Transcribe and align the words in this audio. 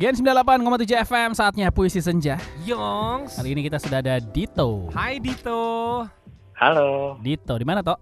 Gen 0.00 0.16
98,7 0.16 0.96
FM 1.04 1.30
saatnya 1.36 1.68
puisi 1.68 2.00
senja. 2.00 2.40
Yongs. 2.64 3.36
Kali 3.36 3.52
ini 3.52 3.60
kita 3.60 3.76
sudah 3.76 4.00
ada 4.00 4.16
Dito. 4.16 4.88
Hai 4.96 5.20
Dito. 5.20 5.60
Halo, 6.56 7.20
Dito 7.20 7.52
di 7.56 7.64
mana, 7.64 7.84
Tok? 7.84 8.00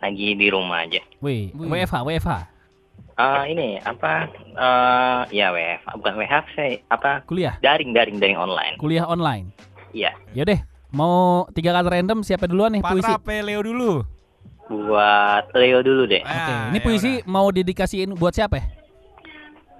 lagi 0.00 0.32
di 0.32 0.48
rumah 0.48 0.80
aja. 0.82 0.96
Wih. 1.20 1.52
WFH, 1.52 1.94
WFH. 2.02 2.32
Ah 3.14 3.44
ini 3.44 3.76
apa? 3.78 4.32
eh 4.48 5.20
ya 5.30 5.52
WF, 5.52 5.84
bukan 6.00 6.14
WF 6.16 6.44
saya 6.56 6.80
apa? 6.88 7.20
Kuliah, 7.28 7.60
Daring, 7.60 7.92
daring, 7.92 8.16
daring 8.16 8.40
online. 8.40 8.80
kuliah 8.80 9.04
online. 9.04 9.52
Iya. 9.92 10.16
Yaudah, 10.32 10.64
mau 10.88 11.44
tiga 11.52 11.70
kata 11.70 11.92
random 11.92 12.24
siapa 12.24 12.48
duluan 12.48 12.72
nih 12.72 12.80
puisi? 12.80 13.04
Patra 13.04 13.20
P. 13.20 13.44
Leo 13.44 13.60
dulu. 13.60 14.00
Buat 14.66 15.52
Leo 15.52 15.84
dulu 15.84 16.08
deh. 16.08 16.24
Oke, 16.24 16.32
Ah, 16.32 16.72
ini 16.72 16.80
ya 16.80 16.82
puisi 16.82 17.12
udah. 17.20 17.28
mau 17.28 17.46
didikasiin 17.52 18.16
buat 18.16 18.32
siapa 18.32 18.56
ya? 18.56 18.64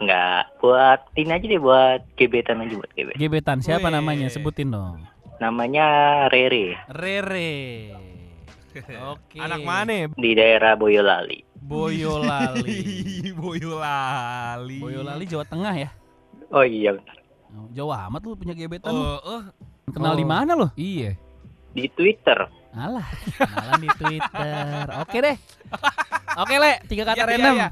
Enggak, 0.00 0.48
buat 0.64 1.00
ini 1.12 1.28
aja 1.28 1.44
deh, 1.44 1.60
buat 1.60 2.00
gebetan 2.16 2.64
aja 2.64 2.72
buat 2.72 2.90
gebet. 2.96 3.14
Gebetan, 3.20 3.60
siapa 3.60 3.92
Wih. 3.92 4.00
namanya? 4.00 4.32
Sebutin 4.32 4.72
dong. 4.72 5.04
Namanya 5.44 5.86
Rere 6.32 6.80
Rere. 6.88 7.52
Oke. 9.12 9.36
Anak 9.36 9.60
mana? 9.60 10.08
di 10.16 10.30
daerah 10.32 10.72
Boyolali. 10.72 11.44
Boyolali. 11.60 12.80
Boyolali. 13.40 14.78
Boyolali 14.80 15.24
Jawa 15.28 15.44
Tengah 15.44 15.74
ya? 15.76 15.90
Oh 16.48 16.64
iya, 16.64 16.96
benar. 16.96 17.16
Oh, 17.50 17.68
Jawa 17.76 18.08
amat 18.08 18.20
lu 18.24 18.38
punya 18.40 18.56
gebetan. 18.56 18.94
Oh, 18.94 19.20
oh. 19.20 19.42
Kenal 19.90 20.16
di 20.16 20.24
oh. 20.24 20.30
mana 20.30 20.52
lu? 20.56 20.68
Iya. 20.80 21.12
di 21.70 21.86
Twitter. 21.94 22.50
Alah, 22.74 23.06
kenalan 23.38 23.78
di 23.82 23.90
Twitter. 23.94 24.86
Oke 25.02 25.18
deh. 25.22 25.36
Oke, 26.42 26.54
Le, 26.58 26.72
tiga 26.86 27.02
kata 27.06 27.18
Iya, 27.18 27.26
iya, 27.26 27.30
random. 27.34 27.54
iya. 27.58 27.68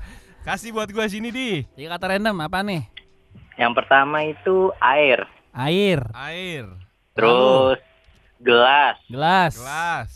Kasih 0.48 0.72
buat 0.72 0.88
gua 0.88 1.04
sini 1.04 1.28
di. 1.28 1.60
Tiga 1.76 1.92
kata 1.92 2.16
random 2.16 2.40
apa 2.40 2.64
nih? 2.64 2.88
Yang 3.60 3.72
pertama 3.76 4.24
itu 4.24 4.72
air, 4.80 5.28
Air, 5.52 6.00
Air. 6.14 6.64
terus 7.12 7.76
gelas, 8.38 8.96
gelas, 9.10 9.52
Gelas. 9.58 10.10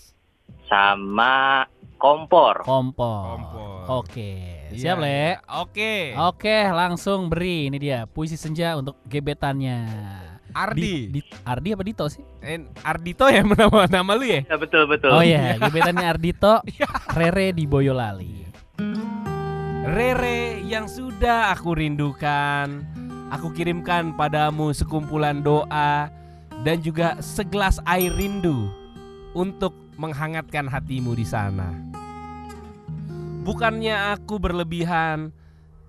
sama 0.65 1.67
kompor. 1.99 2.65
kompor. 2.65 3.37
Kompor. 3.37 3.85
Oke, 3.93 4.33
Iya, 4.73 4.95
siap, 4.95 4.97
Le. 5.03 5.11
iya. 5.11 5.31
Oke. 5.61 6.17
Oke, 6.17 6.57
langsung 6.71 7.29
beri. 7.29 7.69
Ini 7.69 7.77
dia 7.77 7.99
puisi 8.07 8.39
senja 8.39 8.73
untuk 8.73 8.97
gebetannya. 9.05 9.85
Ardi. 10.55 11.13
Di, 11.13 11.21
di- 11.21 11.29
Ardi 11.43 11.69
apa 11.73 11.83
Dito 11.83 12.09
sih? 12.09 12.25
Eh, 12.41 12.57
Ardito 12.81 13.29
ya 13.29 13.45
nama 13.49 13.85
nama 13.85 14.13
lu 14.15 14.25
ya? 14.25 14.49
Ya 14.49 14.57
betul 14.57 14.89
betul. 14.89 15.13
Oh 15.13 15.21
iya, 15.21 15.59
gebetannya 15.59 16.07
Ardito, 16.07 16.65
Rere 17.19 17.53
di 17.53 17.69
Boyolali. 17.69 18.52
Rere 19.83 20.63
yang 20.63 20.87
sudah 20.87 21.51
aku 21.51 21.75
rindukan, 21.75 22.87
aku 23.35 23.51
kirimkan 23.51 24.15
padamu 24.15 24.71
sekumpulan 24.71 25.43
doa 25.43 26.07
dan 26.63 26.79
juga 26.79 27.19
segelas 27.19 27.83
air 27.91 28.15
rindu 28.15 28.71
untuk 29.35 29.75
menghangatkan 29.99 30.71
hatimu 30.71 31.19
di 31.19 31.27
sana. 31.27 31.75
Bukannya 33.43 34.15
aku 34.15 34.39
berlebihan, 34.39 35.35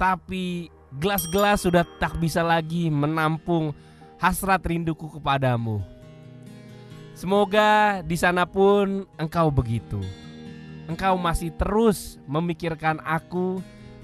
tapi 0.02 0.74
gelas-gelas 0.98 1.62
sudah 1.62 1.86
tak 2.02 2.18
bisa 2.18 2.42
lagi 2.42 2.90
menampung 2.90 3.78
hasrat 4.18 4.66
rinduku 4.66 5.06
kepadamu. 5.22 5.86
Semoga 7.14 8.02
di 8.02 8.18
sana 8.18 8.50
pun 8.50 9.06
engkau 9.22 9.54
begitu. 9.54 10.02
Engkau 10.90 11.14
masih 11.14 11.54
terus 11.54 12.18
memikirkan 12.26 12.98
aku 13.06 13.62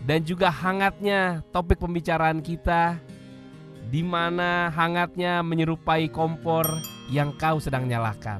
dan 0.08 0.23
juga 0.23 0.52
hangatnya 0.52 1.44
topik 1.52 1.80
pembicaraan 1.80 2.39
kita 2.39 3.00
di 3.89 4.05
mana 4.05 4.69
hangatnya 4.69 5.42
menyerupai 5.42 6.08
kompor 6.14 6.66
yang 7.09 7.33
kau 7.42 7.58
sedang 7.58 7.89
nyalakan. 7.89 8.39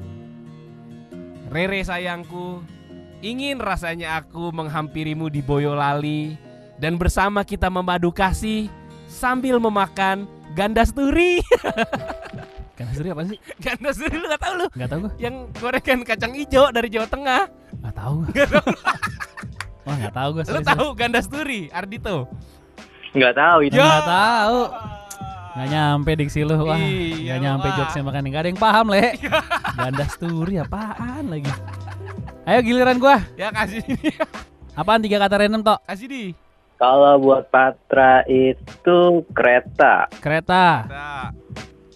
Rere 1.49 1.81
sayangku, 1.81 2.61
ingin 3.25 3.58
rasanya 3.58 4.21
aku 4.21 4.53
menghampirimu 4.53 5.33
di 5.33 5.42
Boyolali 5.42 6.37
dan 6.77 7.02
bersama 7.02 7.42
kita 7.42 7.67
memadu 7.67 8.14
kasih 8.14 8.70
sambil 9.09 9.58
memakan 9.58 10.30
gandasturi. 10.53 11.41
Kan 12.77 12.86
sendiri 12.93 13.17
apa 13.17 13.26
sih? 13.26 13.37
gandasturi 13.58 14.15
lu 14.21 14.30
gak 14.30 14.41
tahu 14.45 14.53
lu? 14.61 14.67
Gak 14.77 14.89
tau 14.93 14.99
gue. 15.09 15.11
Yang 15.17 15.36
gorengan 15.58 15.99
kacang 16.05 16.33
hijau 16.37 16.70
dari 16.70 16.87
Jawa 16.93 17.08
Tengah. 17.09 17.41
Gak 17.81 17.93
tau 17.97 18.14
gue. 18.21 18.30
Gak 18.37 18.49
tau 18.53 18.70
gue. 20.35 20.43
Lu 20.43 20.61
tahu 20.61 20.85
gandasturi, 20.95 21.71
Ardito? 21.71 22.27
Nggak 23.15 23.33
tahu 23.35 23.59
itu. 23.65 23.75
Ya. 23.77 23.85
Gak 23.85 24.05
tahu. 24.05 24.59
Gak 25.49 25.67
nyampe 25.75 26.11
diksi 26.15 26.45
lu 26.45 26.55
Wah 26.61 26.77
Iya, 26.77 27.35
Gak 27.35 27.39
nyampe 27.41 27.67
jokesnya 27.73 28.05
makan 28.05 28.31
Gak 28.31 28.41
ada 28.45 28.49
yang 28.53 28.61
paham 28.61 28.85
le. 28.93 29.17
Ganda 29.81 30.05
sturi 30.08 30.55
apaan 30.61 31.25
lagi? 31.27 31.52
Ayo 32.47 32.59
giliran 32.63 32.95
gua. 33.02 33.19
Ya 33.35 33.52
kasih 33.52 33.83
Apaan 34.79 35.03
tiga 35.03 35.19
kata 35.19 35.43
random 35.43 35.65
tok? 35.65 35.79
Kasih 35.83 36.08
di. 36.08 36.23
Kalau 36.79 37.19
buat 37.19 37.52
Patra 37.52 38.23
itu 38.31 39.27
kereta, 39.35 40.08
Kereta. 40.23 40.87
Nah, 40.87 41.27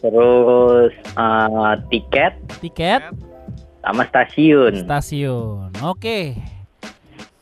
terus 0.03 0.91
eh, 0.91 1.75
tiket. 1.88 2.33
Tiket. 2.59 3.01
Sama 3.79 4.03
stasiun. 4.12 4.83
Stasiun. 4.83 5.72
Oke. 5.79 6.35
Ini 6.35 6.53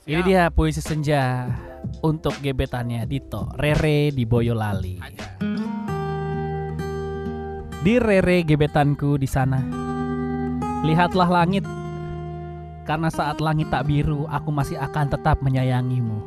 Siap. 0.02 0.26
dia 0.26 0.50
puisi 0.50 0.82
senja 0.82 1.46
Untuk 2.02 2.34
gebetannya 2.42 3.06
Dito. 3.06 3.54
Rere 3.54 4.10
di 4.10 4.26
Boyolali. 4.26 4.98
Aja. 4.98 5.38
Di 7.86 8.02
Rere 8.02 8.42
gebetanku 8.42 9.22
di 9.22 9.30
sana. 9.30 9.62
Lihatlah 10.82 11.30
langit. 11.30 11.70
Karena 12.82 13.14
saat 13.14 13.38
langit 13.38 13.70
tak 13.70 13.86
biru 13.86 14.26
Aku 14.26 14.50
masih 14.50 14.82
akan 14.82 15.14
tetap 15.14 15.38
menyayangimu. 15.46 16.26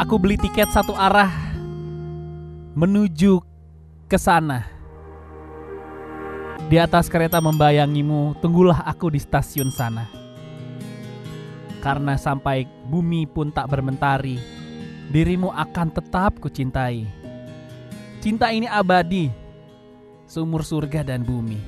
Aku 0.00 0.16
beli 0.16 0.40
tiket 0.40 0.72
satu 0.72 0.96
arah 0.96 1.28
Menuju 2.72 3.44
ke 4.08 4.16
sana. 4.16 4.64
Di 6.64 6.80
atas 6.80 7.12
kereta 7.12 7.44
membayangimu 7.44 8.40
Tunggulah 8.40 8.88
aku 8.88 9.12
di 9.12 9.20
stasiun 9.20 9.68
sana 9.68 10.23
Karena 11.84 12.16
sampai 12.16 12.64
bumi 12.88 13.28
pun 13.28 13.52
tak 13.52 13.68
bermentari 13.68 14.40
Dirimu 15.12 15.52
akan 15.52 15.92
tetap 15.92 16.40
kucintai. 16.40 17.04
Cinta 18.24 18.48
ini 18.48 18.64
abadi 18.64 19.28
Seumur 20.24 20.64
surga 20.64 21.04
dan 21.04 21.20
bumi. 21.20 21.60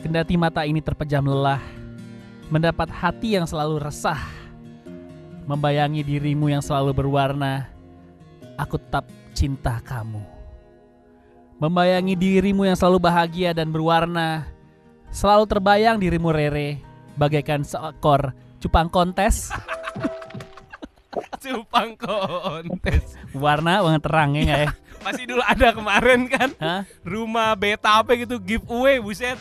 Kendati 0.00 0.32
mata 0.40 0.64
ini 0.64 0.80
terpejam 0.80 1.28
lelah 1.28 1.60
Mendapat 2.48 2.88
hati 2.88 3.36
yang 3.36 3.44
selalu 3.44 3.84
resah 3.84 4.24
Membayangi 5.44 6.00
dirimu 6.00 6.48
yang 6.48 6.64
selalu 6.64 6.96
berwarna 6.96 7.68
Aku 8.56 8.80
tetap 8.80 9.04
cinta 9.36 9.76
kamu. 9.84 10.24
Membayangi 11.60 12.16
dirimu 12.16 12.64
yang 12.64 12.80
selalu 12.80 12.96
bahagia 12.96 13.52
dan 13.52 13.68
berwarna 13.68 14.48
Selalu 15.12 15.44
terbayang 15.44 16.00
dirimu 16.00 16.32
Rere 16.32 16.80
Bagaikan 17.20 17.60
seekor 17.60 18.32
cupang 18.60 18.86
kontes 18.86 19.48
Cupang 21.40 21.96
kontes. 21.96 23.16
Warna 23.32 23.80
warna 23.80 23.98
terang 23.98 24.30
ya 24.32 24.42
nggak 24.44 24.60
ya? 24.60 24.70
Masih 25.04 25.24
dulu 25.24 25.40
ada 25.42 25.72
kemarin 25.72 26.28
kan 26.28 26.48
Hah? 26.54 26.82
rumah 27.00 27.56
beta 27.56 27.98
apa 27.98 28.12
gitu 28.14 28.36
giveaway 28.36 29.00
buset. 29.00 29.40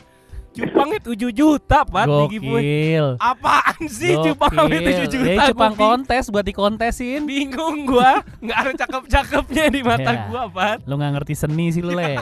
Cupang 0.50 0.90
itu 0.91 1.13
7 1.13 1.29
juta 1.31 1.84
Pat 1.84 2.08
di 2.08 2.25
giveaway. 2.34 2.63
Gokil 2.63 3.08
Apaan 3.22 3.79
sih 3.85 4.16
cupang 4.18 4.66
itu 4.66 4.79
7 4.81 4.81
Gokil. 4.81 5.06
juta? 5.12 5.28
Ya, 5.28 5.35
Gua 5.35 5.47
cupang 5.52 5.69
bing- 5.69 5.81
kontes 5.84 6.24
buat 6.28 6.41
dikontesin 6.44 7.22
Bingung 7.24 7.85
gua, 7.85 8.12
nggak 8.40 8.58
ada 8.58 8.72
cakep-cakepnya 8.79 9.66
di 9.70 9.82
mata 9.84 10.09
Ya. 10.09 10.23
gua, 10.26 10.44
Pat. 10.47 10.79
Lu 10.84 10.96
nggak 10.96 11.11
ngerti 11.14 11.34
seni 11.35 11.70
sih 11.70 11.84
lu 11.84 11.91
le 11.91 12.17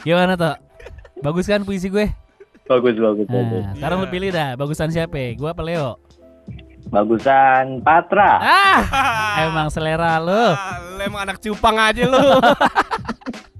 Gimana 0.00 0.32
tuh? 0.34 0.56
Bagus 1.20 1.44
kan 1.44 1.60
puisi 1.60 1.86
gue? 1.86 2.08
Bagus 2.64 2.94
bagus 2.94 3.26
bagus. 3.26 3.62
Nah, 3.64 3.74
sekarang 3.74 3.96
Iya. 3.96 4.02
lu 4.02 4.08
pilih 4.08 4.30
dah 4.30 4.48
Bagusan 4.54 4.88
siapa? 4.88 5.18
Gua 5.34 5.50
apa 5.50 5.60
Leo? 5.60 5.98
Bagusan 6.92 7.80
Patra. 7.80 8.36
Ah, 8.36 8.80
emang 9.48 9.72
selera 9.72 10.20
lu 10.20 10.28
Ah, 10.52 10.76
lu 10.92 11.00
emang 11.00 11.24
anak 11.24 11.40
cupang 11.40 11.80
aja 11.80 12.04
lu. 12.04 12.20